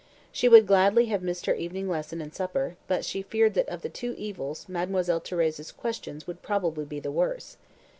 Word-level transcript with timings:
She 0.31 0.49
would 0.49 0.65
gladly 0.65 1.05
have 1.13 1.21
missed 1.21 1.45
her 1.45 1.53
evening 1.53 1.87
lesson 1.87 2.21
and 2.21 2.33
supper, 2.33 2.75
but 2.87 3.05
she 3.05 3.21
feared 3.21 3.53
that 3.53 3.69
of 3.69 3.83
the 3.83 3.87
two 3.89 4.15
evils 4.17 4.67
Mademoiselle 4.67 5.21
Thérèse's 5.21 5.71
questions 5.71 6.25
would 6.25 6.41
probably 6.41 6.85
be 6.85 6.99
the 6.99 7.11
worse. 7.11 7.57